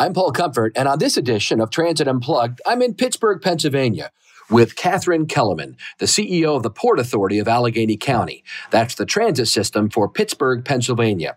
[0.00, 4.12] I'm Paul Comfort, and on this edition of Transit Unplugged, I'm in Pittsburgh, Pennsylvania
[4.48, 8.42] with Katharine Kelleman, the CEO of the Port Authority of Allegheny County.
[8.70, 11.36] That's the transit system for Pittsburgh, Pennsylvania.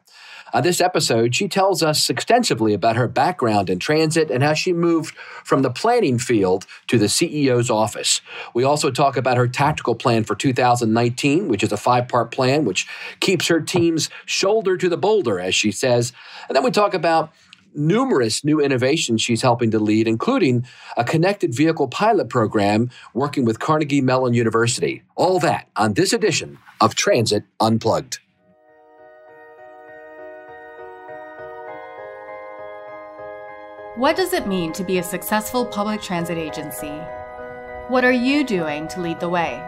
[0.53, 4.71] On this episode, she tells us extensively about her background in transit and how she
[4.71, 8.21] moved from the planning field to the CEO's office.
[8.53, 12.63] We also talk about her tactical plan for 2019, which is a five part plan
[12.63, 12.87] which
[13.19, 16.13] keeps her team's shoulder to the boulder, as she says.
[16.47, 17.33] And then we talk about
[17.75, 20.65] numerous new innovations she's helping to lead, including
[20.97, 25.03] a connected vehicle pilot program working with Carnegie Mellon University.
[25.15, 28.19] All that on this edition of Transit Unplugged.
[33.95, 36.99] What does it mean to be a successful public transit agency?
[37.89, 39.61] What are you doing to lead the way?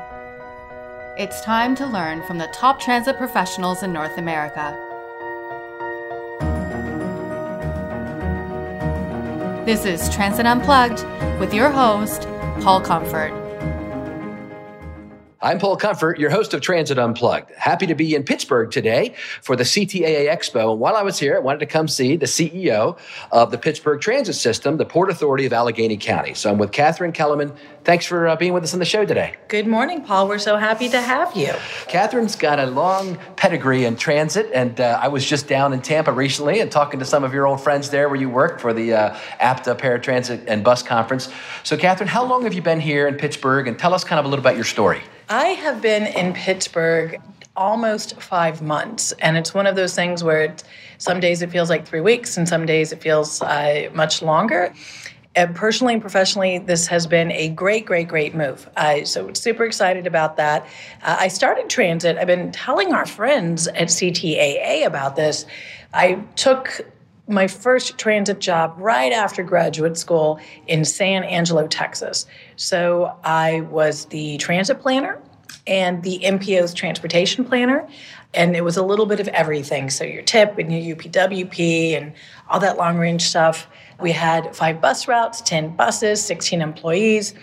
[1.17, 4.95] It's time to learn from the top transit professionals in North America.
[9.65, 11.03] This is Transit Unplugged
[11.39, 12.27] with your host,
[12.61, 13.45] Paul Comfort.
[15.46, 17.51] I'm Paul Comfort, your host of Transit Unplugged.
[17.51, 20.71] Happy to be in Pittsburgh today for the CTAA Expo.
[20.71, 22.98] And while I was here, I wanted to come see the CEO
[23.32, 26.34] of the Pittsburgh Transit System, the Port Authority of Allegheny County.
[26.34, 27.54] So I'm with Katharine Kelleman.
[27.84, 29.35] Thanks for uh, being with us on the show today.
[29.48, 30.27] Good morning, Paul.
[30.27, 31.54] We're so happy to have you.
[31.87, 36.12] Katharine's got a long pedigree in transit, and uh, I was just down in Tampa
[36.12, 38.96] recently and talking to some of your old friends there where you work for the
[38.96, 41.32] uh, APTA Paratransit and Bus Conference.
[41.62, 43.68] So, Katharine, how long have you been here in Pittsburgh?
[43.68, 45.04] And tell us kind of a little about your story.
[45.29, 47.20] I have been in Pittsburgh
[47.55, 50.63] almost five months, and it's one of those things where it,
[50.99, 54.73] some days it feels like three weeks, and some days it feels uh, much longer.
[55.35, 58.70] And personally and professionally, this has been a great, great, great move.
[58.77, 60.65] Uh, so super excited about that.
[61.01, 62.18] Uh, I started transit.
[62.18, 65.46] I've been telling our friends at CTAA about this.
[65.94, 66.85] I took
[67.28, 72.25] my first transit job right after graduate school in San Angelo, Texas.
[72.56, 75.19] So I was the transit planner
[75.68, 77.88] and the MPO's transportation planner.
[78.34, 79.90] And it was a little bit of everything.
[79.90, 82.13] So your TIP and your UPWP and
[82.50, 83.68] all that long range stuff.
[84.00, 87.34] We had five bus routes, 10 buses, 16 employees.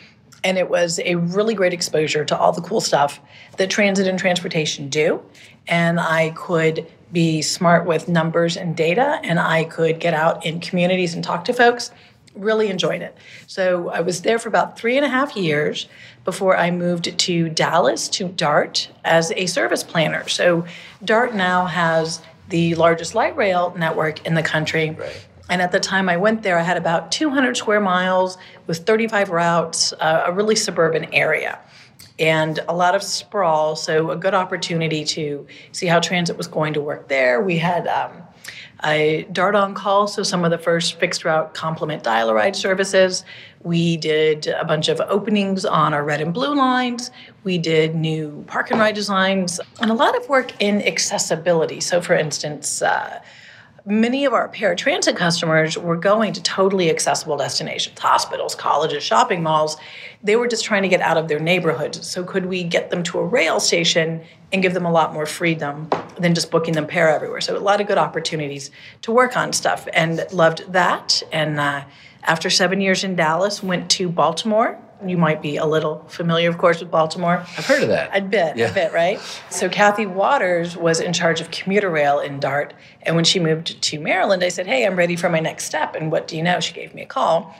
[0.44, 3.20] And it was a really great exposure to all the cool stuff
[3.56, 5.22] that transit and transportation do.
[5.66, 10.60] And I could be smart with numbers and data, and I could get out in
[10.60, 11.90] communities and talk to folks.
[12.34, 13.16] Really enjoyed it.
[13.46, 15.86] So I was there for about three and a half years
[16.24, 20.26] before I moved to Dallas to DART as a service planner.
[20.28, 20.64] So
[21.04, 24.90] DART now has the largest light rail network in the country.
[24.90, 25.26] Right.
[25.50, 29.28] And at the time I went there, I had about 200 square miles with 35
[29.28, 31.58] routes, uh, a really suburban area
[32.18, 33.76] and a lot of sprawl.
[33.76, 37.40] So, a good opportunity to see how transit was going to work there.
[37.40, 38.12] We had um,
[38.84, 43.24] a Dart on call, so some of the first fixed route complement dial ride services.
[43.62, 47.10] We did a bunch of openings on our red and blue lines.
[47.44, 51.80] We did new park and ride designs and a lot of work in accessibility.
[51.80, 53.20] So, for instance, uh,
[53.84, 59.76] many of our paratransit customers were going to totally accessible destinations hospitals colleges shopping malls.
[60.22, 62.06] They were just trying to get out of their neighborhoods.
[62.06, 64.22] So could we get them to a rail station
[64.52, 65.88] and give them a lot more freedom
[66.18, 67.40] than just booking them para everywhere?
[67.40, 68.70] So a lot of good opportunities
[69.02, 71.22] to work on stuff and loved that.
[71.32, 71.84] And uh,
[72.22, 76.58] after seven years in dallas went to baltimore you might be a little familiar, of
[76.58, 77.44] course, with Baltimore.
[77.56, 78.16] I've heard of that.
[78.16, 78.70] A bit, yeah.
[78.70, 79.18] a bit, right?
[79.50, 82.74] So Kathy Waters was in charge of commuter rail in DART.
[83.02, 85.94] And when she moved to Maryland, I said, hey, I'm ready for my next step.
[85.94, 86.60] And what do you know?
[86.60, 87.54] She gave me a call.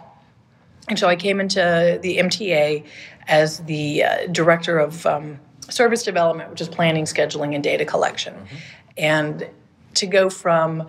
[0.88, 2.84] And so I came into the MTA
[3.28, 5.38] as the uh, director of um,
[5.68, 8.34] service development, which is planning, scheduling, and data collection.
[8.34, 8.56] Mm-hmm.
[8.98, 9.48] And
[9.94, 10.88] to go from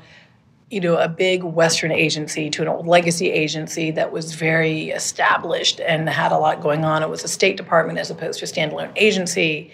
[0.74, 5.80] you know, a big Western agency to an old legacy agency that was very established
[5.80, 7.04] and had a lot going on.
[7.04, 9.72] It was a State Department as opposed to a standalone agency.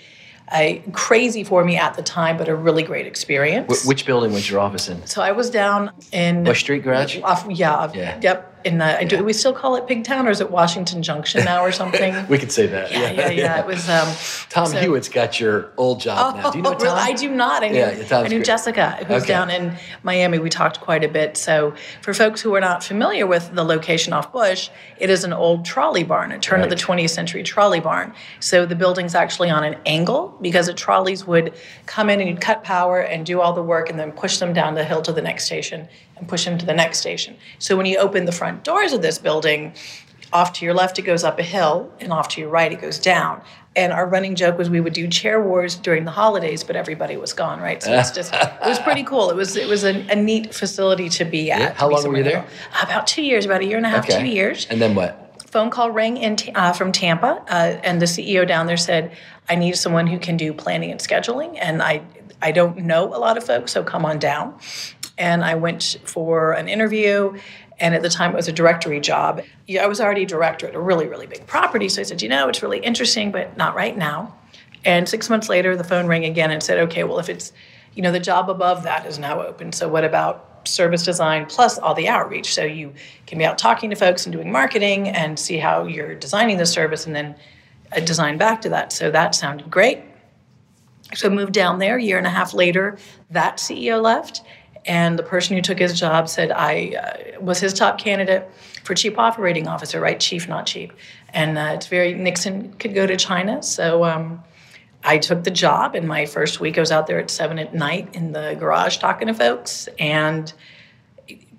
[0.52, 3.84] I, crazy for me at the time, but a really great experience.
[3.84, 5.06] Wh- which building was your office in?
[5.08, 7.22] So I was down in Bush Street Garage.
[7.22, 10.52] Off, yeah, yeah, yep in the, do we still call it Pigtown or is it
[10.52, 12.28] Washington Junction now or something?
[12.28, 12.91] we could say that.
[12.91, 13.32] Yeah, yeah, yeah.
[13.32, 13.59] yeah.
[13.59, 13.90] It was.
[13.90, 14.08] Um,
[14.50, 16.52] Tom so, Hewitt's got your old job oh, now.
[16.52, 16.82] Do you know Tom?
[16.82, 17.00] Really?
[17.00, 17.64] I do not.
[17.64, 19.28] I knew, yeah, I knew Jessica, who's okay.
[19.28, 20.40] down in Miami.
[20.40, 21.38] We talked quite a bit.
[21.38, 25.34] So for folks who are not familiar with the location off Bush, it is an
[25.34, 26.64] old trolley barn, a turn right.
[26.66, 28.14] of the 20th century trolley barn.
[28.40, 31.53] So the building's actually on an angle because the trolleys would
[31.85, 34.53] come in and you'd cut power and do all the work and then push them
[34.53, 35.88] down the hill to the next station
[36.20, 37.35] and push them to the next station.
[37.59, 39.73] So when you open the front doors of this building,
[40.31, 42.81] off to your left it goes up a hill, and off to your right it
[42.81, 43.41] goes down.
[43.75, 47.17] And our running joke was we would do chair wars during the holidays, but everybody
[47.17, 47.81] was gone, right?
[47.81, 49.29] So it's just it was pretty cool.
[49.29, 51.59] It was it was a, a neat facility to be at.
[51.59, 51.73] Yeah.
[51.73, 52.46] How long were you there?
[52.81, 55.25] About two years, about a year and a half, two years And then what?
[55.49, 59.11] phone call rang in uh, from Tampa, uh, and the CEO down there said,
[59.49, 62.01] "I need someone who can do planning and scheduling." And I,
[62.41, 64.57] I don't know a lot of folks, so come on down.
[65.17, 67.37] And I went for an interview,
[67.79, 69.41] and at the time it was a directory job.
[69.79, 72.29] I was already a director at a really, really big property, so I said, "You
[72.29, 74.35] know, it's really interesting, but not right now."
[74.85, 77.52] And six months later, the phone rang again and said, "Okay, well, if it's,
[77.96, 79.72] you know, the job above that is now open.
[79.72, 82.53] So what about?" service design plus all the outreach.
[82.53, 82.93] So you
[83.28, 86.66] can be out talking to folks and doing marketing and see how you're designing the
[86.66, 87.35] service and then
[87.96, 88.91] uh, design back to that.
[88.91, 90.03] So that sounded great.
[91.16, 91.97] So I moved down there.
[91.97, 92.97] A year and a half later,
[93.32, 94.41] that CEO left.
[94.90, 98.50] And the person who took his job said I uh, was his top candidate
[98.84, 100.20] for chief operating officer, right?
[100.20, 100.91] Chief, not cheap.
[101.30, 103.62] And uh, it's very, Nixon could go to China.
[103.62, 104.44] So um,
[105.03, 107.76] I took the job, and my first week I was out there at seven at
[107.76, 110.52] night in the garage talking to folks, and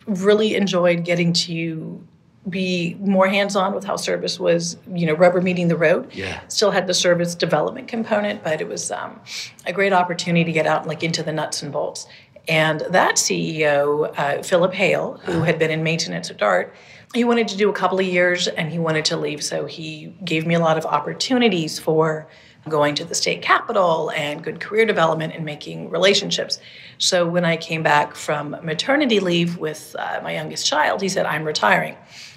[0.07, 2.05] really enjoyed getting to
[2.49, 6.13] be more hands-on with how service was, you know, rubber meeting the road.
[6.13, 6.41] Yeah.
[6.49, 9.21] Still had the service development component, but it was um,
[9.67, 12.09] a great opportunity to get out like into the nuts and bolts.
[12.49, 16.75] And that CEO, uh, Philip Hale, who had been in maintenance at Dart,
[17.15, 19.43] he wanted to do a couple of years and he wanted to leave.
[19.43, 22.29] So he gave me a lot of opportunities for
[22.69, 26.61] going to the state capitol and good career development and making relationships.
[26.99, 31.27] So when I came back from maternity leave with uh, my youngest child, he said,
[31.27, 31.97] I'm retiring.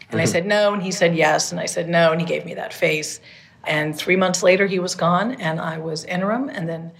[0.09, 0.73] And I said, no.
[0.73, 1.51] And he said, yes.
[1.51, 2.11] And I said, no.
[2.11, 3.19] And he gave me that face.
[3.65, 6.49] And three months later, he was gone and I was interim.
[6.49, 6.91] And then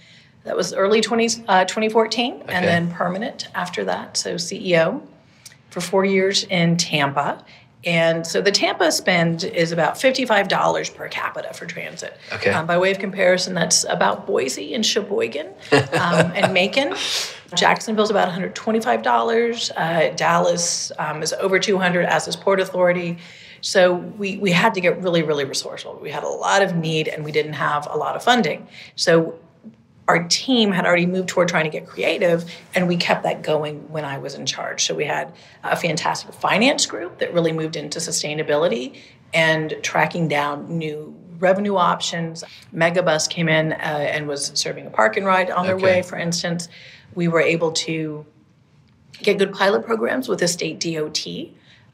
[0.44, 2.52] that was early 20, uh, 2014 Okay.
[2.52, 4.16] and then permanent after that.
[4.16, 5.02] So CEO
[5.70, 7.44] for four years in Tampa.
[7.84, 12.16] And so the Tampa spend is about $55 per capita for transit.
[12.32, 12.50] Okay.
[12.50, 16.94] Um, by way of comparison, that's about Boise and Sheboygan um, and Macon.
[17.54, 19.70] Jacksonville's about $125.
[19.76, 23.18] Uh, Dallas um, is over 200 as is Port Authority.
[23.60, 25.98] So we, we had to get really, really resourceful.
[26.02, 28.66] We had a lot of need and we didn't have a lot of funding.
[28.96, 29.38] So
[30.06, 33.90] our team had already moved toward trying to get creative, and we kept that going
[33.90, 34.84] when I was in charge.
[34.84, 38.98] So we had a fantastic finance group that really moved into sustainability
[39.32, 42.44] and tracking down new revenue options.
[42.74, 45.84] Megabus came in uh, and was serving a park and ride on their Okay.
[45.84, 46.68] way, for instance.
[47.14, 48.26] We were able to
[49.22, 51.26] get good pilot programs with the state DOT.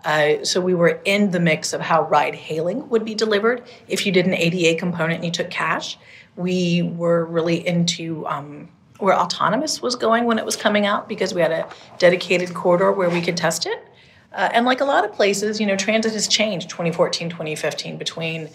[0.05, 4.07] Uh, so we were in the mix of how ride hailing would be delivered if
[4.07, 5.99] you did an ADA component and you took cash.
[6.41, 11.35] We were really into um, where autonomous was going when it was coming out because
[11.35, 13.87] we had a dedicated corridor where we could test it.
[14.33, 18.49] Uh, and like a lot of places, you know, transit has changed 2014, 2015 between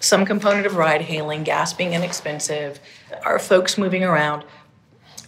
[0.00, 2.80] some component of ride hailing, gas being inexpensive,
[3.24, 4.44] our folks moving around.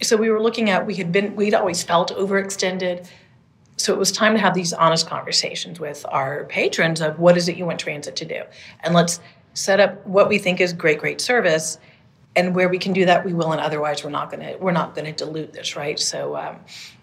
[0.01, 3.07] So we were looking at we had been we'd always felt overextended.
[3.77, 7.47] So it was time to have these honest conversations with our patrons of what is
[7.47, 8.41] it you want transit to do?
[8.81, 9.21] And let's
[9.53, 11.77] set up what we think is great great service
[12.35, 14.71] and where we can do that we will and otherwise we're not going to we're
[14.71, 16.57] not going to dilute this right so um,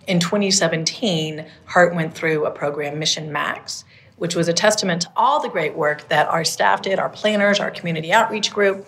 [0.07, 3.85] in 2017 hart went through a program mission max
[4.17, 7.61] which was a testament to all the great work that our staff did our planners
[7.61, 8.87] our community outreach group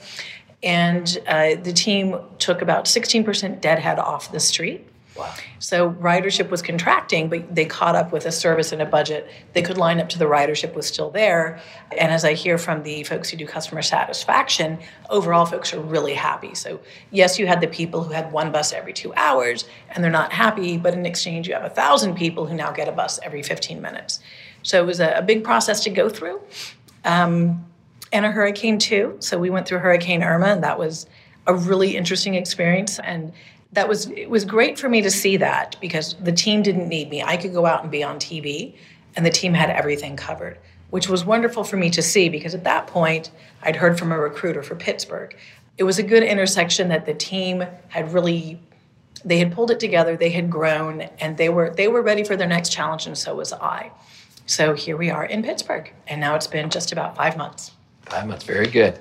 [0.64, 4.88] and uh, the team took about 16% deadhead off the street.
[5.16, 5.32] Wow.
[5.61, 9.31] So ridership was contracting, but they caught up with a service and a budget.
[9.52, 11.61] They could line up to the ridership was still there.
[11.96, 14.79] And as I hear from the folks who do customer satisfaction,
[15.10, 16.55] overall folks are really happy.
[16.55, 20.10] So yes, you had the people who had one bus every two hours and they're
[20.10, 23.20] not happy, but in exchange you have a thousand people who now get a bus
[23.22, 24.20] every 15 minutes.
[24.62, 26.41] So it was a, a big process to go through.
[27.05, 27.65] Um,
[28.15, 29.17] and a hurricane too.
[29.19, 31.06] So we went through Hurricane Irma, and that was
[31.46, 32.98] a really interesting experience.
[33.00, 33.32] And
[33.74, 37.10] that was it was great for me to see that because the team didn't need
[37.10, 37.22] me.
[37.22, 38.74] I could go out and be on TV,
[39.16, 40.58] and the team had everything covered,
[40.90, 43.31] which was wonderful for me to see because at that point
[43.62, 45.36] I'd heard from a recruiter for Pittsburgh.
[45.76, 48.60] It was a good intersection that the team had really
[49.24, 52.36] they had pulled it together, they had grown, and they were they were ready for
[52.36, 53.90] their next challenge, and so was I.
[54.46, 57.72] So here we are in Pittsburgh, and now it's been just about five months.
[58.02, 58.98] Five months, very good.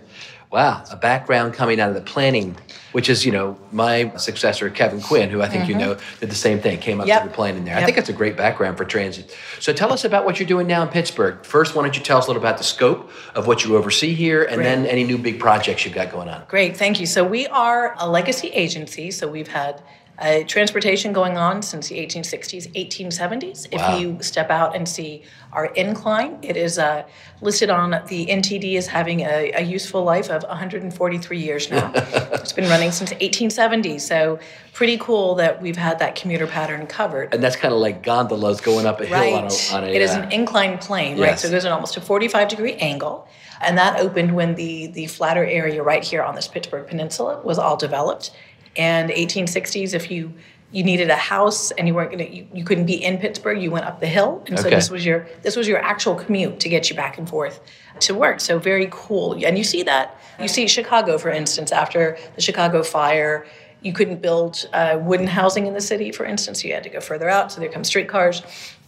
[0.53, 2.55] Wow, a background coming out of the planning,
[2.91, 6.35] which is, you know, my successor, Kevin Quinn, who I think you know, did the
[6.35, 7.09] same thing, came up Mm-hmm.
[7.09, 7.21] Yep.
[7.23, 7.75] through planning there.
[7.75, 9.35] I think it's a great background for transit.
[9.59, 11.43] So tell us about what you're doing now in Pittsburgh.
[11.43, 14.13] First, why don't you tell us a little about the scope of what you oversee
[14.13, 14.63] here, and Great.
[14.65, 16.43] then any new big projects you've got going on.
[16.47, 17.07] Great, thank you.
[17.07, 19.09] So we are a legacy agency.
[19.09, 19.81] So we've had
[20.19, 23.71] uh, transportation going on since the 1860s, 1870s.
[23.71, 23.95] Wow.
[23.95, 27.03] If you step out and see our incline, it is uh,
[27.41, 31.91] listed on the NTD as having a, a useful life of 143 years now.
[31.95, 34.39] it's been running since 1870, so
[34.71, 37.33] pretty cool that we've had that commuter pattern covered.
[37.33, 39.33] And that's kind of like gondolas going up a hill Right.
[39.33, 39.75] on a.
[39.75, 41.39] On a it is uh, an inclined plane, right?
[41.39, 43.27] So it goes at almost a 45 degree angle.
[43.61, 47.57] And that opened when the, the flatter area right here on this Pittsburgh Peninsula was
[47.57, 48.31] all developed.
[48.75, 50.33] And 1860s, if you
[50.71, 53.69] you needed a house and you weren't gonna you, you couldn't be in Pittsburgh, you
[53.69, 54.43] went up the hill.
[54.47, 57.29] And so this was your this was your actual commute to get you back and
[57.29, 57.61] forth
[57.99, 58.39] to work.
[58.41, 59.33] So very cool.
[59.45, 63.45] And you see that you see Chicago, for instance, after the Chicago fire,
[63.83, 66.63] you couldn't build uh, wooden housing in the city, for instance.
[66.63, 67.51] You had to go further out.
[67.51, 68.41] So there come streetcars.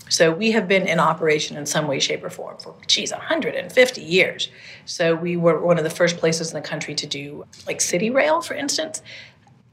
[0.07, 4.01] So we have been in operation in some way, shape, or form for, geez, 150
[4.01, 4.49] years.
[4.85, 8.11] So we were one of the first places in the country to do like city
[8.11, 9.01] rail, for instance.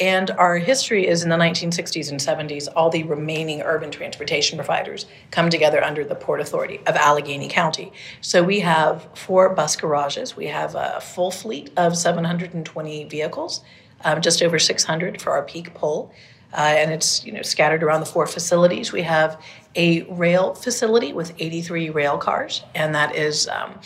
[0.02, 5.06] And our history is in the 1960s and 70s, all the remaining urban transportation providers
[5.30, 7.92] come together under the Port Authority of Allegheny County.
[8.20, 10.34] So we have four bus garages.
[10.34, 13.62] We have a full fleet of 720 vehicles,
[14.00, 16.12] um, just over 600 for our peak pull.
[16.52, 18.90] Uh, and it's you know scattered around the four facilities.
[18.90, 19.40] We have
[19.76, 23.78] a rail facility with 83 rail cars, and that is um,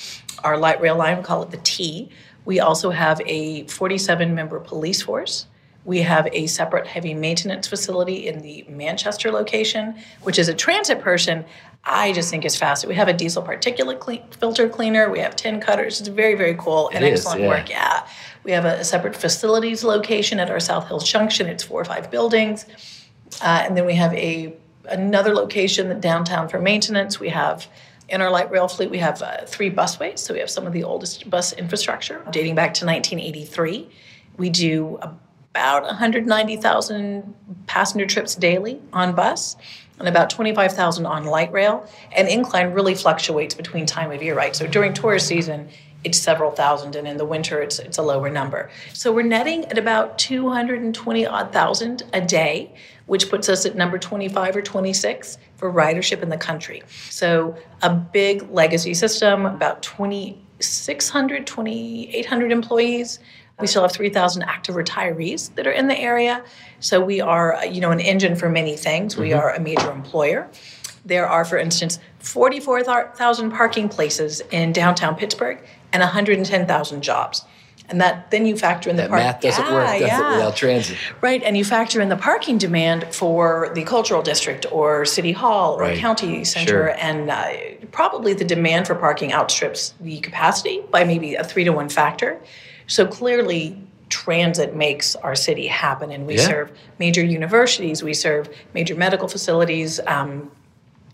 [0.43, 1.19] our light rail line.
[1.19, 2.09] We call it the T.
[2.47, 5.47] We also have a 47 member police force.
[5.87, 11.01] We have a separate heavy maintenance facility in the Manchester location, which is a transit
[11.01, 11.45] person.
[11.85, 12.85] I just think is fast.
[12.87, 15.09] We have a diesel particulate cle- filter cleaner.
[15.09, 16.01] We have tin cutters.
[16.01, 17.49] It's very, very cool and is, excellent yeah.
[17.49, 17.71] work.
[17.71, 18.07] Yeah.
[18.43, 21.47] We have a separate facilities location at our South Hills Junction.
[21.47, 22.67] It's four or five buildings.
[23.41, 24.55] Uh, and then we have a
[24.89, 27.21] another location downtown for maintenance.
[27.21, 27.69] We have
[28.09, 30.19] in our light rail fleet, we have uh, three busways.
[30.19, 33.89] So we have some of the oldest bus infrastructure dating back to 1983.
[34.37, 34.99] We do
[35.57, 37.35] about 190,000
[37.67, 39.57] passenger trips daily on bus
[39.99, 41.89] and about 25,000 on light rail.
[42.13, 44.55] And incline really fluctuates between time of year, right?
[44.55, 45.71] So during tourist season,
[46.05, 48.71] it's several thousand, and in the winter, it's, it's a lower number.
[48.93, 52.75] So we're netting at about 220 odd thousand a day,
[53.07, 56.83] which puts us at number 25 or 26 for ridership in the country.
[57.09, 63.19] So a big legacy system, about 2,600, 2,800 employees.
[63.61, 66.45] We still have 3,000 active retirees that are in the area.
[66.81, 69.17] So we are, uh, you know, an engine for many things.
[69.17, 70.49] We are a major employer.
[71.07, 75.59] There are, for instance, 44,000 parking places in downtown Pittsburgh
[75.93, 77.45] and 110,000 jobs.
[77.89, 80.33] And that then you factor in the that park- math doesn't work, does yeah.
[80.33, 80.99] it, without transit?
[81.21, 85.75] Right, and you factor in the parking demand for the cultural district or city hall
[85.77, 85.99] or Right.
[85.99, 86.89] county center, Sure.
[86.99, 87.47] and uh,
[87.93, 92.39] probably the demand for parking outstrips the capacity by maybe a three to one factor.
[92.87, 96.47] So clearly, transit makes our city happen, and we Yeah.
[96.47, 100.01] serve major universities, we serve major medical facilities.
[100.07, 100.51] Um,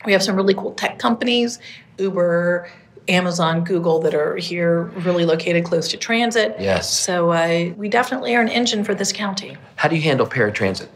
[0.05, 1.59] we have some really cool tech companies,
[1.99, 2.69] Uber,
[3.09, 6.55] Amazon, Google, that are here, really located close to transit.
[6.61, 6.89] Yes.
[6.91, 9.57] So uh, we definitely are an engine for this county.
[9.77, 10.89] How do you handle paratransit?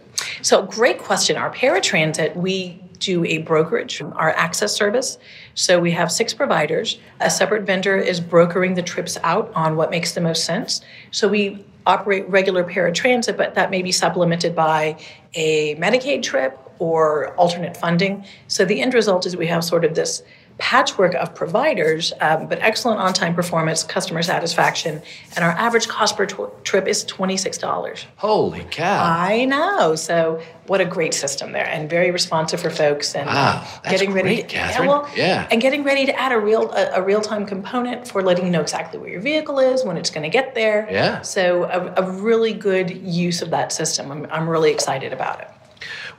[0.42, 1.36] So, great question.
[1.36, 5.18] Our paratransit, we do a brokerage, our access service.
[5.54, 6.98] So, we have six providers.
[7.20, 10.80] A separate vendor is brokering the trips out on what makes the most sense.
[11.10, 14.98] So, we operate regular paratransit, but that may be supplemented by
[15.34, 18.24] a Medicaid trip or alternate funding.
[18.48, 20.22] So, the end result is we have sort of this
[20.58, 25.02] patchwork of providers, um, but excellent on time performance, customer satisfaction,
[25.34, 28.04] and our average cost per tw- trip is $26.
[28.16, 29.04] Holy cow.
[29.04, 29.94] I know.
[29.96, 34.12] So what a great system there, and very responsive for folks, and Wow, that's getting
[34.12, 34.36] ready.
[34.36, 34.88] great, to, yeah, Katharine.
[34.88, 35.46] well, Yeah.
[35.50, 38.50] and getting ready to add a real a, a real time component for letting you
[38.50, 40.88] know exactly where your vehicle is, when it's going to get there.
[40.90, 41.20] Yeah.
[41.20, 44.10] So a, a really good use of that system.
[44.10, 45.48] I'm I'm really excited about it.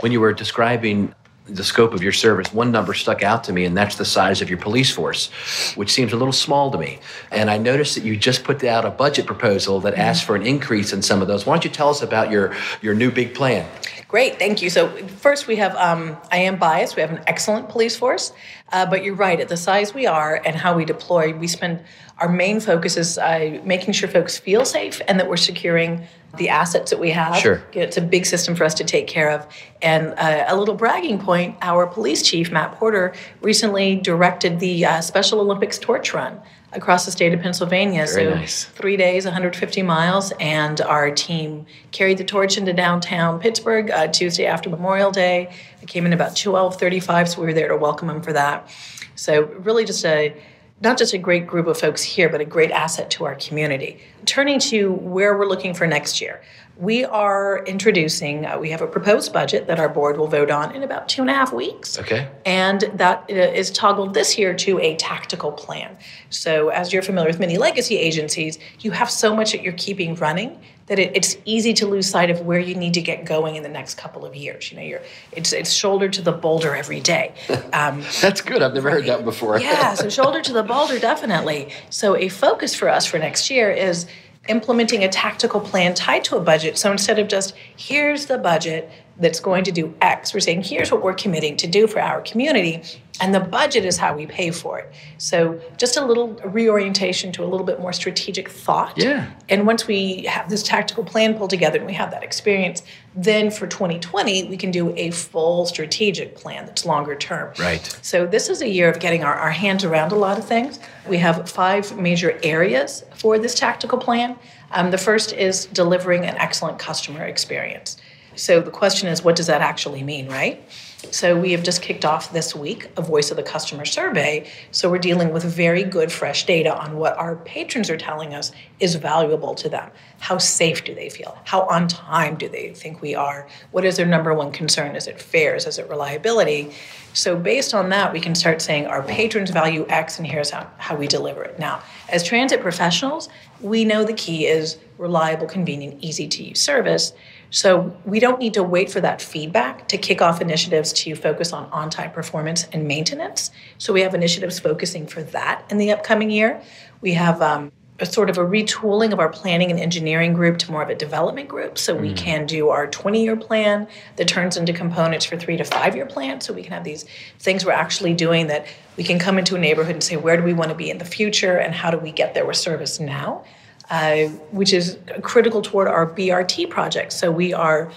[0.01, 1.13] when you were describing
[1.47, 4.41] the scope of your service, one number stuck out to me, and that's the size
[4.41, 5.29] of your police force,
[5.75, 6.99] which seems a little small to me.
[7.31, 10.45] And I noticed that you just put out a budget proposal that asks for an
[10.45, 11.45] increase in some of those.
[11.45, 13.69] Why don't you tell us about your, your new big plan?
[14.07, 14.69] Great, thank you.
[14.69, 16.95] So first, we have um, I am biased.
[16.95, 18.31] We have an excellent police force,
[18.71, 19.39] uh, but you're right.
[19.39, 21.83] At the size we are and how we deploy, we spend
[22.19, 26.07] our main focus is uh, making sure folks feel safe and that we're securing
[26.37, 27.37] the assets that we have.
[27.37, 27.63] Sure.
[27.73, 29.47] it's a big system for us to take care of.
[29.81, 35.01] And uh, a little bragging point: our police chief Matt Porter recently directed the uh,
[35.01, 36.41] Special Olympics torch run
[36.73, 38.05] across the state of Pennsylvania.
[38.05, 38.65] Very so nice.
[38.65, 44.45] three days, 150 miles, and our team carried the torch into downtown Pittsburgh uh, Tuesday
[44.45, 45.53] after Memorial Day.
[45.81, 48.69] It came in about 12:35, so we were there to welcome them for that.
[49.15, 50.35] So really, just a
[50.81, 53.99] not just a great group of folks here, but a great asset to our community.
[54.25, 56.41] Turning to where we're looking for next year,
[56.79, 60.75] we are introducing, uh, we have a proposed budget that our board will vote on
[60.75, 61.97] in about two and a half weeks.
[61.97, 62.29] Okay.
[62.45, 65.97] And that uh, is toggled this year to a tactical plan.
[66.29, 70.13] So, as you're familiar with many legacy agencies, you have so much that you're keeping
[70.15, 73.55] running that it, it's easy to lose sight of where you need to get going
[73.55, 74.71] in the next couple of years.
[74.71, 77.33] You know, you're it's it's shoulder to the boulder every day.
[77.73, 78.63] Um, That's good.
[78.63, 79.59] I've never heard that before.
[79.59, 81.69] yeah, so shoulder to the boulder, definitely.
[81.89, 84.07] So a focus for us for next year is
[84.47, 86.77] implementing a tactical plan tied to a budget.
[86.77, 90.91] So instead of just here's the budget that's going to do X, we're saying here's
[90.91, 92.81] what we're committing to do for our community,
[93.19, 94.93] and the budget is how we pay for it.
[95.17, 98.97] So just a little reorientation to a little bit more strategic thought.
[98.97, 99.31] Yeah.
[99.49, 102.83] And once we have this tactical plan pulled together and we have that experience,
[103.15, 107.53] then for 2020 we can do a full strategic plan that's longer term.
[107.59, 107.97] Right.
[108.01, 110.79] So this is a year of getting our, our hands around a lot of things.
[111.07, 114.37] We have five major areas for this tactical plan.
[114.71, 117.97] Um, the first is delivering an excellent customer experience.
[118.35, 120.63] So the question is, what does that actually mean, right?
[121.11, 124.49] So we have just kicked off this week a Voice of the Customer survey.
[124.71, 128.51] So we're dealing with very good, fresh data on what our patrons are telling us
[128.79, 129.89] is valuable to them.
[130.19, 131.37] How safe do they feel?
[131.45, 133.47] How on time do they think we are?
[133.71, 134.95] What is their number one concern?
[134.95, 135.65] Is it fares?
[135.65, 136.71] Is it reliability?
[137.13, 140.69] So based on that, we can start saying our patrons value X and here's how,
[140.77, 141.57] how we deliver it.
[141.57, 143.29] Now, as transit professionals,
[143.61, 147.13] we know the key is reliable, convenient, easy to use service.
[147.49, 151.53] So we don't need to wait for that feedback to kick off initiatives to focus
[151.53, 153.51] on on time performance and maintenance.
[153.77, 156.61] So we have initiatives focusing for that in the upcoming year.
[157.01, 160.71] We have um, a sort of a retooling of our planning and engineering group to
[160.71, 161.77] more of a development group.
[161.77, 162.17] So we mm.
[162.17, 163.87] can do our 20 year plan
[164.17, 166.45] that turns into components for three to five year plans.
[166.45, 167.05] So we can have these
[167.39, 170.43] things we're actually doing that we can come into a neighborhood and say, where do
[170.43, 172.99] we want to be in the future and how do we get there with service
[172.99, 173.43] now?
[173.89, 177.13] Uh, which is critical toward our BRT project.
[177.13, 177.91] So we are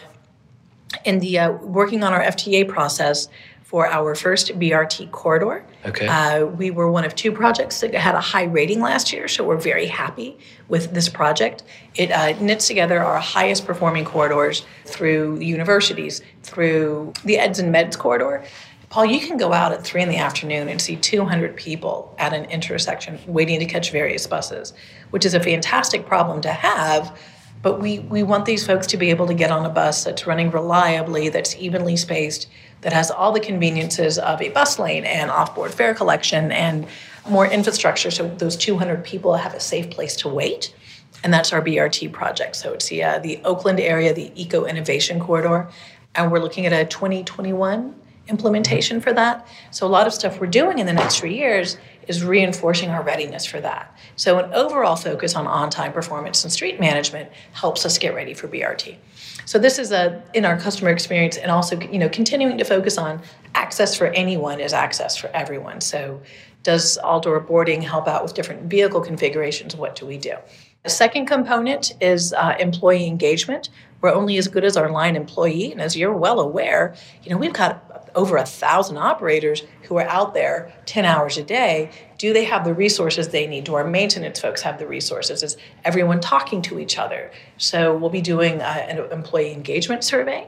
[1.05, 3.29] in the uh, working on our FTA process
[3.71, 5.65] for our first BRT corridor.
[5.87, 6.09] Okay.
[6.09, 9.45] Uh, we were one of two projects that had a high rating last year, so
[9.45, 11.63] we're very happy with this project.
[11.95, 17.95] It uh, knits together our highest performing corridors through universities, through the EDS and MEDS
[17.95, 18.43] corridor,
[18.91, 22.33] Paul, you can go out at three in the afternoon and see 200 people at
[22.33, 24.73] an intersection waiting to catch various buses,
[25.11, 27.17] which is a fantastic problem to have.
[27.63, 30.27] But we, we want these folks to be able to get on a bus that's
[30.27, 32.49] running reliably, that's evenly spaced,
[32.81, 36.85] that has all the conveniences of a bus lane and off-board fare collection and
[37.29, 40.75] more infrastructure so those 200 people have a safe place to wait.
[41.23, 42.57] And that's our BRT project.
[42.57, 45.69] So it's the, uh, the Oakland area, the Eco Innovation Corridor.
[46.17, 47.95] And we're looking at a 2021
[48.29, 49.47] implementation for that.
[49.71, 53.03] So a lot of stuff we're doing in the next three years is reinforcing our
[53.03, 53.97] readiness for that.
[54.17, 58.49] So an overall focus on on-time performance and street management helps us get ready for
[58.49, 58.97] BRT.
[59.45, 62.99] So this is a in our customer experience and also you know continuing to focus
[62.99, 63.21] on
[63.55, 65.81] access for anyone is access for everyone.
[65.81, 66.21] So
[66.63, 69.75] does all-door boarding help out with different vehicle configurations?
[69.75, 70.35] What do we do?
[70.83, 73.69] The second component is uh, employee engagement.
[74.01, 77.37] We're only as good as our line employee, and as you're well aware, you know
[77.37, 82.33] we've got over a thousand operators who are out there 10 hours a day do
[82.33, 86.21] they have the resources they need do our maintenance folks have the resources is everyone
[86.21, 90.47] talking to each other so we'll be doing uh, an employee engagement survey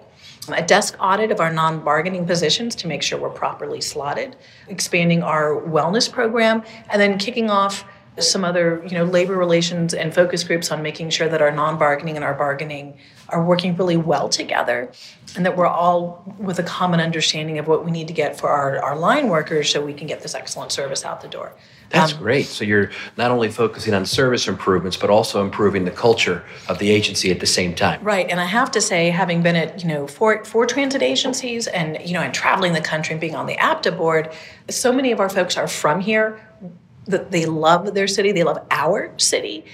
[0.48, 4.36] a desk audit of our non-bargaining positions to make sure we're properly slotted
[4.68, 7.84] expanding our wellness program and then kicking off
[8.18, 12.16] some other you know labor relations and focus groups on making sure that our non-bargaining
[12.16, 12.98] and our bargaining
[13.30, 14.92] are working really well together
[15.34, 18.50] and that we're all with a common understanding of what we need to get for
[18.50, 21.54] our, our line workers so we can get this excellent service out the door.
[21.88, 22.46] That's um, great.
[22.46, 26.90] So you're not only focusing on service improvements but also improving the culture of the
[26.90, 28.02] agency at the same time.
[28.02, 28.28] Right.
[28.28, 31.98] And i have to say having been at you know four, four transit agencies and
[32.04, 34.30] you know and traveling the country and being on the apta board
[34.68, 36.38] so many of our folks are from here
[37.06, 39.64] that they love their city, they love our city.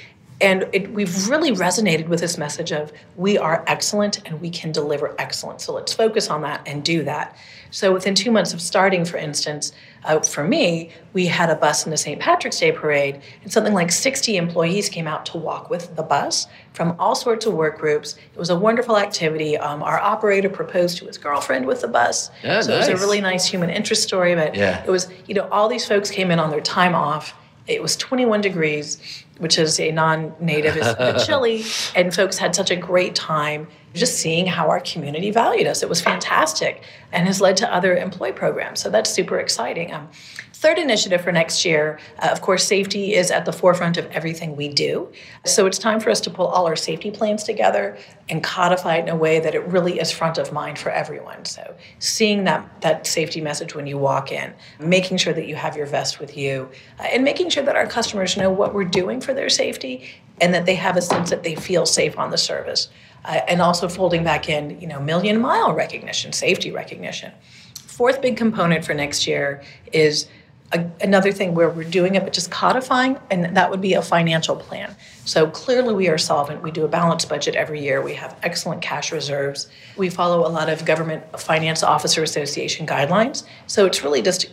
[0.41, 4.71] And it, we've really resonated with this message of we are excellent and we can
[4.71, 5.65] deliver excellence.
[5.65, 7.37] So let's focus on that and do that.
[7.71, 9.73] So within two months of starting, for instance,
[10.05, 12.21] uh, for me, we had a bus in the St.
[12.21, 16.47] Patrick's Day parade, and something like 60 employees came out to walk with the bus
[16.73, 18.17] from all sorts of work groups.
[18.33, 19.59] It was a wonderful activity.
[19.59, 22.31] Um, our operator proposed to his girlfriend with the bus.
[22.45, 22.89] Oh, so nice.
[22.89, 24.85] it was a really nice human interest story, but yeah.
[24.85, 27.35] it was, you know, all these folks came in on their time off.
[27.69, 32.71] It was 21 degrees, which is a non native, is chilly, and folks had such
[32.71, 35.83] a great time just seeing how our community valued us.
[35.83, 38.81] It was fantastic and has led to other employee programs.
[38.81, 39.93] So that's super exciting.
[39.93, 40.09] Um,
[40.59, 44.57] third initiative for next year, uh, of course, safety is at the forefront of everything
[44.57, 45.09] we do.
[45.45, 47.97] So it's time for us to pull all our safety plans together
[48.29, 51.45] and codify it in a way that it really is front of mind for everyone.
[51.45, 55.77] So seeing that that safety message when you walk in, making sure that you have
[55.77, 56.69] your vest with you,
[56.99, 60.53] uh, and making sure that our customers know what we're doing for their safety and
[60.55, 62.89] that they have a sense that they feel safe on the service
[63.25, 67.31] uh, and also folding back in, you know, million mile recognition, safety recognition.
[67.75, 70.29] Fourth big component for next year is
[70.73, 74.03] a, another thing where we're doing it, but just codifying, and that would be a
[74.03, 74.95] financial plan.
[75.25, 76.63] So clearly, we are solvent.
[76.63, 78.03] We do a balanced budget every year.
[78.03, 79.69] We have excellent cash reserves.
[79.97, 83.45] We follow a lot of Government Finance Officer Association guidelines.
[83.67, 84.51] So it's really just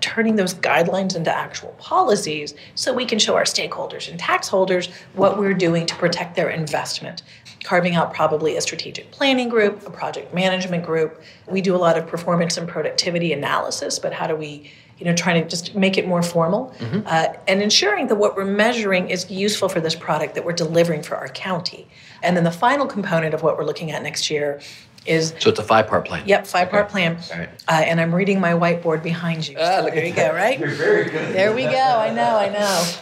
[0.00, 4.90] turning those guidelines into actual policies so we can show our stakeholders and tax holders
[5.14, 7.22] what we're doing to protect their investment
[7.62, 11.22] carving out probably a strategic planning group, a project management group.
[11.46, 14.70] We do a lot of performance and productivity analysis, but how do we,
[15.02, 17.00] you know, trying to just make it more formal mm-hmm.
[17.06, 21.02] uh, and ensuring that what we're measuring is useful for this product that we're delivering
[21.02, 21.88] for our county.
[22.22, 24.60] And then the final component of what we're looking at next year
[25.04, 26.22] is so it's a five part plan.
[26.24, 27.18] Yep, five part plan.
[27.32, 27.48] All right.
[27.66, 29.56] Uh, and I'm reading my whiteboard behind you.
[29.58, 30.56] Ah, so there you go, right?
[30.56, 31.34] You're very good.
[31.34, 31.70] There we go.
[31.70, 32.36] I know.
[32.36, 32.92] I know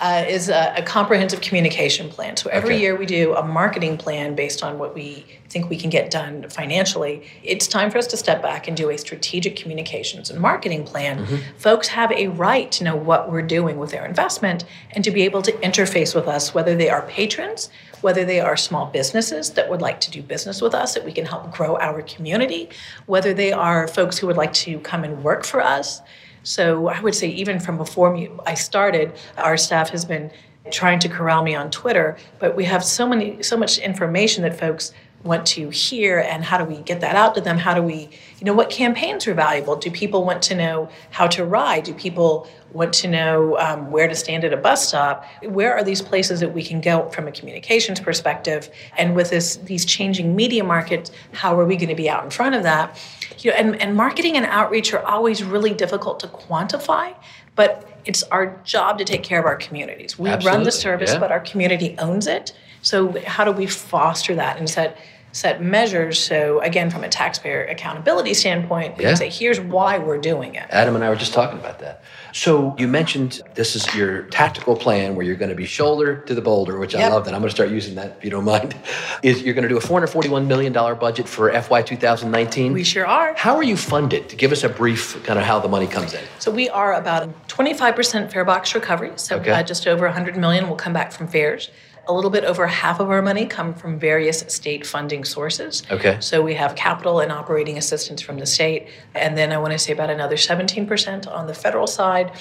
[0.00, 2.36] uh, is a, a, comprehensive communication plan.
[2.36, 2.82] So every okay.
[2.82, 6.48] year we do a marketing plan based on what we think we can get done
[6.50, 7.26] financially.
[7.42, 11.24] It's time for us to step back and do a strategic communications and marketing plan.
[11.24, 11.58] Mm-hmm.
[11.58, 15.22] Folks have a right to know what we're doing with their investment and to be
[15.22, 17.68] able to interface with us, whether they are patrons,
[18.00, 21.12] whether they are small businesses that would like to do business with us, that we
[21.12, 22.68] can help grow our community,
[23.06, 26.02] whether they are folks who would like to come and work for us.
[26.48, 30.30] So I would say, even from before I started, our staff has been
[30.70, 34.58] trying to corral me on Twitter, but we have so many, so much information that
[34.58, 34.92] folks
[35.24, 37.58] want to hear and how do we get that out to them?
[37.58, 38.08] How do we
[38.38, 39.76] you know what campaigns are valuable?
[39.76, 41.84] Do people want to know how to ride?
[41.84, 45.82] Do people want to know um, where to stand at a bus stop where are
[45.82, 50.36] these places that we can go from a communications perspective and with this these changing
[50.36, 52.98] media markets how are we going to be out in front of that
[53.38, 57.14] you know and, and marketing and outreach are always really difficult to quantify
[57.56, 60.56] but it's our job to take care of our communities we Absolutely.
[60.58, 61.18] run the service yeah.
[61.18, 62.52] but our community owns it
[62.82, 64.98] so how do we foster that and set
[65.32, 66.18] set measures?
[66.18, 69.10] So again, from a taxpayer accountability standpoint, we yeah.
[69.10, 70.66] can say here's why we're doing it.
[70.70, 72.02] Adam and I were just talking about that.
[72.32, 76.34] So you mentioned this is your tactical plan where you're going to be shoulder to
[76.34, 77.10] the boulder, which yep.
[77.10, 77.34] I love that.
[77.34, 78.76] I'm going to start using that if you don't mind.
[79.22, 82.72] Is you're going to do a 441 million dollar budget for FY 2019?
[82.72, 83.34] We sure are.
[83.34, 84.28] How are you funded?
[84.28, 86.22] To give us a brief kind of how the money comes in.
[86.38, 89.12] So we are about 25% fare box recovery.
[89.16, 89.50] So okay.
[89.50, 91.70] uh, just over 100 million will come back from fares
[92.08, 95.82] a little bit over half of our money come from various state funding sources.
[95.90, 96.16] Okay.
[96.20, 99.78] So we have capital and operating assistance from the state, and then I want to
[99.78, 102.32] say about another 17% on the federal side.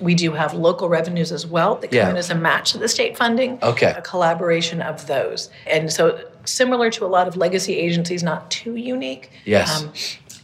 [0.00, 2.10] We do have local revenues as well that come yeah.
[2.10, 3.58] in as a match to the state funding.
[3.62, 3.94] Okay.
[3.96, 5.50] A collaboration of those.
[5.66, 9.30] And so similar to a lot of legacy agencies, not too unique.
[9.44, 9.82] Yes.
[9.82, 9.92] Um,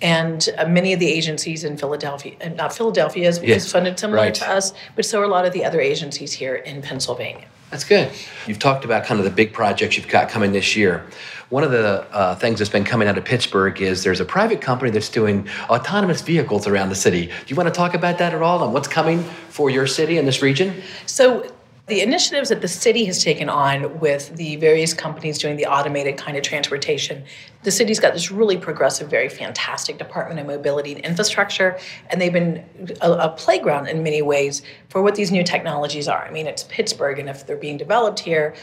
[0.03, 3.65] and uh, many of the agencies in Philadelphia, and not Philadelphia is, yes.
[3.65, 4.35] is funded similar right.
[4.35, 7.47] to us, but so are a lot of the other agencies here in Pennsylvania.
[7.71, 8.11] That's good.
[8.47, 11.07] You've talked about kind of the big projects you've got coming this year.
[11.51, 14.61] One of the uh, things that's been coming out of Pittsburgh is there's a private
[14.61, 17.27] company that's doing autonomous vehicles around the city.
[17.27, 20.19] Do you want to talk about that at all and what's coming for your city
[20.19, 20.83] and this region?
[21.07, 21.53] So,
[21.91, 26.17] the initiatives that the city has taken on with the various companies doing the automated
[26.17, 27.25] kind of transportation,
[27.65, 32.33] the city's got this really progressive, very fantastic Department of Mobility and Infrastructure, and they've
[32.33, 32.65] been
[33.03, 36.25] a, a, playground in many ways for what these new technologies are.
[36.25, 38.55] I mean, it's Pittsburgh, and if they're being developed here,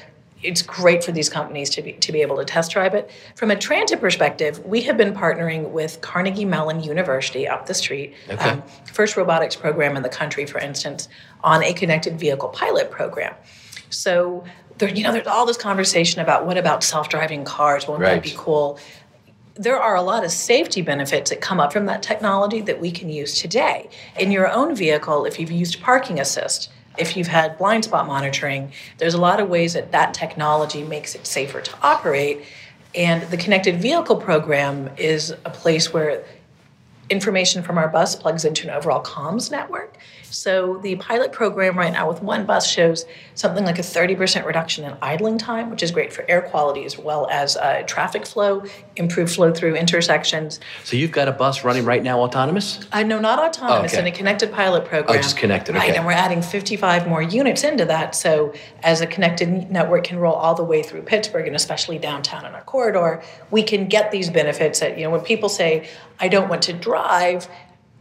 [0.43, 3.10] it's great for these companies to be, to be able to test drive it.
[3.36, 8.13] From a transit perspective, we have been partnering with Carnegie Mellon University up the street,
[8.30, 8.50] okay.
[8.50, 11.10] um, first robotics program in the country, for instance,
[11.43, 13.34] on a connected vehicle pilot program.
[13.89, 14.43] So
[14.78, 17.88] there, you know, there's all this conversation about what about self-driving cars?
[17.88, 18.15] Won't right.
[18.15, 18.80] that be cool?
[19.56, 22.91] There are a lot of safety benefits that come up from that technology that we
[22.91, 23.89] can use today.
[24.19, 28.71] In your own vehicle, if you've used parking assist, if you've had blind spot monitoring,
[28.97, 32.43] there's a lot of ways that that technology makes it safer to operate.
[32.95, 36.25] And the connected vehicle program is a place where
[37.10, 39.97] information from our bus plugs into an overall comms network.
[40.32, 44.84] So the pilot program right now with one bus shows something like a 30% reduction
[44.84, 48.63] in idling time, which is great for air quality as well as uh, traffic flow,
[48.96, 50.60] improved flow through intersections.
[50.84, 52.86] So you've got a bus running right now autonomous?
[52.92, 54.02] I uh, know not autonomous okay.
[54.02, 55.18] in a connected pilot program.
[55.18, 55.76] Oh, just connected.
[55.76, 58.16] Right, and we're adding 55 more units into that.
[58.16, 62.46] So as a connected network can roll all the way through Pittsburgh and especially downtown
[62.46, 64.80] in our corridor, we can get these benefits.
[64.80, 67.48] That you know, when people say, "I don't want to drive,"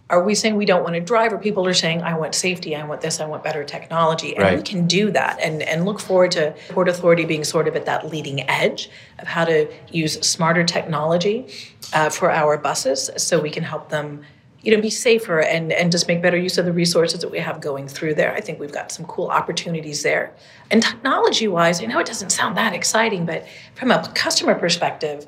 [0.09, 1.33] are we saying we don't want to drive?
[1.33, 4.35] Or people are saying i want safety i want this i want better technology.
[4.35, 4.57] And Right.
[4.57, 7.87] we can do that and, and look forward to port authority being sort of at
[7.87, 8.89] that leading edge
[9.19, 11.47] of how to use smarter technology
[11.93, 14.23] uh, for our buses so we can help them
[14.63, 17.39] you know be safer and and just make better use of the resources that we
[17.39, 18.33] have going through there.
[18.35, 20.35] I think we've got some cool opportunities there.
[20.71, 25.27] And technology wise i know it doesn't sound that exciting but from a customer perspective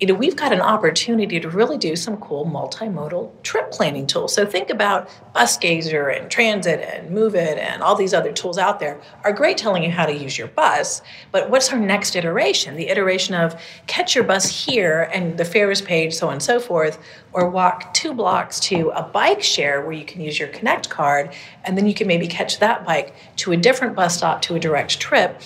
[0.00, 4.34] you know, we've got an opportunity to really do some cool multimodal trip planning tools.
[4.34, 9.00] So think about BusGazer and Transit and Moovit and all these other tools out there
[9.22, 11.00] are great telling you how to use your bus.
[11.30, 12.74] But what's our next iteration?
[12.74, 16.42] The iteration of catch your bus here and the fare is paid, so on and
[16.42, 16.98] so forth,
[17.32, 21.32] or walk two blocks to a bike share where you can use your Connect card
[21.62, 24.60] and then you can maybe catch that bike to a different bus stop to a
[24.60, 25.40] direct trip.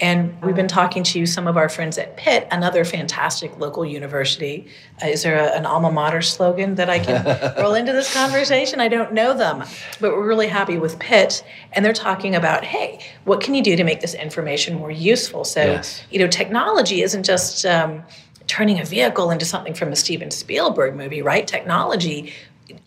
[0.00, 4.66] And we've been talking to some of our friends at Pitt, another fantastic local university.
[5.02, 7.24] Uh, is there a, an alma mater slogan that I can
[7.62, 8.80] roll into this conversation?
[8.80, 9.62] I don't know them,
[10.00, 11.44] but we're really happy with Pitt.
[11.72, 15.44] And they're talking about, hey, what can you do to make this information more useful?
[15.44, 16.02] So, Yes.
[16.10, 18.02] you know, technology isn't just um,
[18.48, 21.46] turning a vehicle into something from a Steven Spielberg movie, right?
[21.46, 22.32] Technology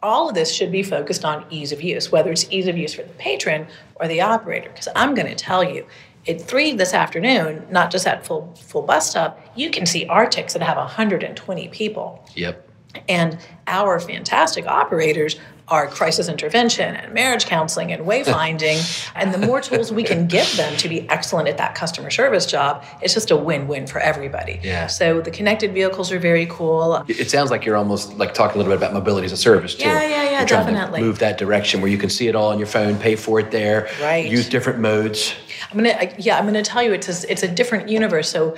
[0.02, 2.94] all of this should be focused on ease of use, whether it's ease of use
[2.94, 4.70] for the patron or the operator.
[4.70, 5.86] Because I'm going to tell you,
[6.28, 10.28] at three this afternoon, not just at full full bus stop, you can see our
[10.28, 12.26] Arctics that have 120 people.
[12.36, 12.70] Yep.
[13.08, 13.38] And
[13.68, 15.38] our fantastic operators
[15.70, 19.12] are crisis intervention and marriage counseling and wayfinding.
[19.16, 22.46] and the more tools we can give them to be excellent at that customer service
[22.46, 24.60] job, it's just a win-win for everybody.
[24.64, 24.88] Yeah.
[24.88, 27.04] So the connected vehicles are very cool.
[27.08, 29.76] It sounds like you're almost like talking a little bit about mobility as a service
[29.76, 29.88] too.
[29.88, 31.02] Yeah, yeah, yeah, You're trying to definitely.
[31.02, 33.52] move that direction where you can see it all on your phone, pay for it
[33.52, 34.30] there, Right.
[34.30, 35.34] use different modes.
[35.72, 38.30] I'm gonna yeah I'm gonna tell you it's a, it's a different universe.
[38.30, 38.56] So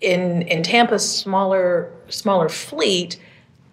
[0.00, 3.18] in in Tampa's smaller smaller fleet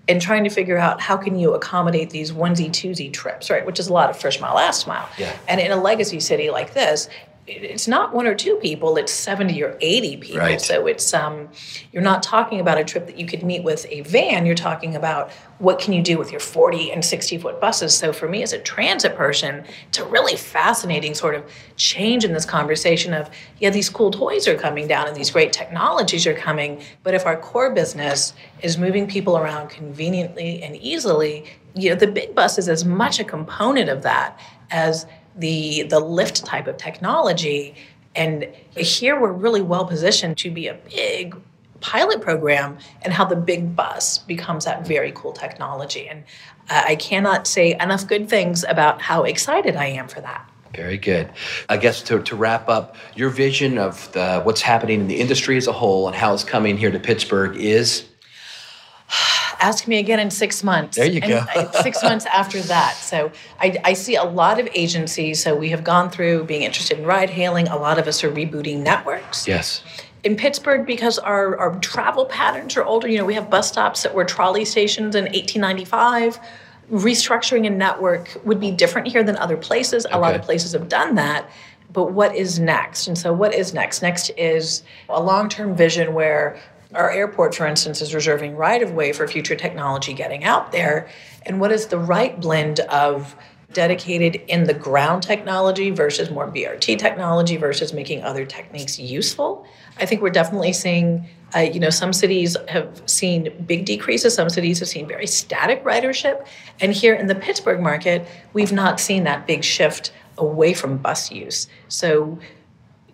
[0.07, 3.79] and trying to figure out how can you accommodate these onesie twosie trips right which
[3.79, 5.31] is a lot of first mile last mile Yeah.
[5.47, 7.07] and in a legacy city like this
[7.47, 10.61] it's not one or two people it's 70 or 80 people Right.
[10.61, 11.49] so it's um
[11.91, 14.95] you're not talking about a trip that you could meet with a van you're talking
[14.95, 18.43] about what can you do with your 40 and 60 foot buses so for me
[18.43, 21.43] as a transit person it's a really fascinating sort of
[21.77, 25.51] change in this conversation of yeah these cool toys are coming down and these great
[25.51, 31.45] technologies are coming but if our core business is moving people around conveniently and easily
[31.73, 35.99] you know the big bus is as much a component of that as the the
[35.99, 37.75] lift type of technology.
[38.15, 41.35] And here we're really well positioned to be a big
[41.79, 46.07] pilot program and how the big bus becomes that very cool technology.
[46.07, 46.23] And
[46.69, 50.47] uh, i cannot say enough good things about how excited i am for that.
[50.75, 51.29] Very good.
[51.67, 55.57] I guess to, to wrap up, your vision of the, what's happening in the industry
[55.57, 58.05] as a whole and how it's coming here to Pittsburgh is
[59.61, 60.97] ask me again in six months.
[60.97, 61.81] There you And, go.
[61.81, 62.95] six months after that.
[62.95, 65.41] So I, I see a lot of agencies.
[65.41, 67.67] So we have gone through being interested in ride hailing.
[67.67, 69.47] A lot of us are rebooting networks.
[69.47, 69.83] yes.
[70.23, 74.03] In Pittsburgh, because our, our travel patterns are older, you know, we have bus stops
[74.03, 76.39] that were trolley stations in 1895.
[76.91, 80.05] Restructuring a network would be different here than other places.
[80.05, 80.13] Okay.
[80.13, 81.49] A lot of places have done that.
[81.93, 83.07] But what is next?
[83.07, 84.01] And so, what is next?
[84.01, 86.57] Next is a long term vision where
[86.93, 91.09] our airport, for instance, is reserving right of way for future technology getting out there.
[91.45, 93.35] And what is the right blend of
[93.73, 99.65] dedicated in the ground technology versus more BRT technology versus making other techniques useful?
[99.99, 101.27] I think we're definitely seeing.
[101.53, 104.33] Uh, you know, some cities have seen big decreases.
[104.33, 106.47] Some cities have seen very static ridership,
[106.79, 111.29] and here in the Pittsburgh market, we've not seen that big shift away from bus
[111.29, 111.67] use.
[111.89, 112.39] So,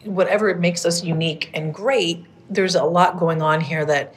[0.04, 4.14] whatever makes us unique and great, there's a lot going on here that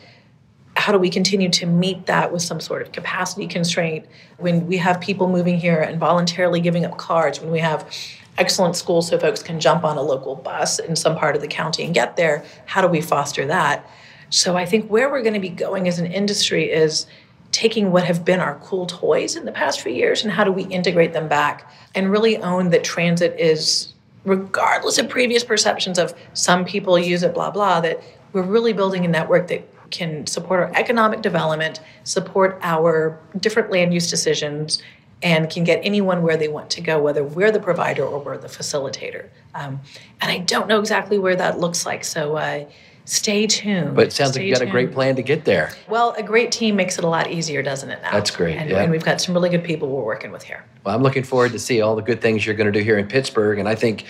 [0.77, 4.07] how do we continue to meet that with some sort of capacity constraint
[4.39, 7.93] when we have people moving here and voluntarily giving up cars, when we have
[8.39, 11.49] excellent schools so folks can jump on a local bus in some part of the
[11.49, 12.45] county and get there?
[12.67, 13.89] How do we foster that?
[14.31, 17.07] So I think where we're going to be going as an industry is
[17.53, 20.53] taking what have been our cool toys in the past few years and how do
[20.53, 23.93] we integrate them back and really own that transit is
[24.25, 28.01] regardless of previous perceptions of some people use it blah blah that
[28.33, 33.93] we're really building a network that can support our economic development support our different land
[33.93, 34.83] use decisions
[35.23, 38.39] and can get anyone where they want to go, whether we're the provider or we're
[38.39, 39.29] the facilitator.
[39.55, 39.81] Um,
[40.21, 42.05] and I don't know exactly where that looks like.
[42.05, 42.65] So, uh,
[43.05, 43.95] stay tuned.
[43.97, 45.73] But it sounds Stay like you got a great plan to get there.
[45.89, 48.01] Well, a great team makes it a lot easier, doesn't it?
[48.03, 48.83] Now That's great, and, yeah.
[48.83, 50.65] and we've got some really good people we're working with here.
[50.85, 52.99] Well, I'm looking forward to see all the good things you're going to do here
[52.99, 54.05] in Pittsburgh, and I think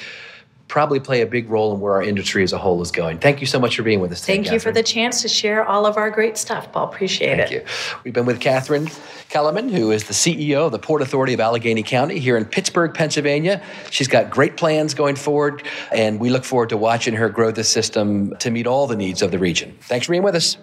[0.70, 3.18] probably play a big role in where our industry as a whole is going.
[3.18, 4.34] Thank you so much for being with us today.
[4.34, 6.88] Thank you for the chance to share all of our great stuff, Paul.
[6.88, 7.66] Appreciate Thank it.
[7.66, 8.00] Thank you.
[8.04, 8.88] We've been with Katharine
[9.28, 12.94] Kelleman, who is the CEO of the Port Authority of Allegheny County here in Pittsburgh,
[12.94, 13.60] Pennsylvania.
[13.90, 17.64] She's got great plans going forward, and we look forward to watching her grow the
[17.64, 19.76] system to meet all the needs of the region.
[19.82, 20.56] Thanks for being with us.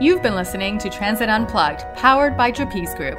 [0.00, 3.18] You've been listening to Transit Unplugged, powered by Trapeze Group.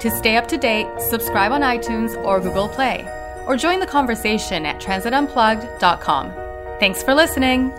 [0.00, 3.06] To stay up to date, subscribe on iTunes or Google Play,
[3.46, 6.32] or join the conversation at transitunplugged.com.
[6.78, 7.72] Thanks for listening.